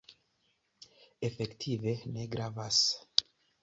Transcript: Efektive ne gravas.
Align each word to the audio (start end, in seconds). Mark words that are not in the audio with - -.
Efektive 1.29 1.97
ne 2.17 2.27
gravas. 2.35 2.85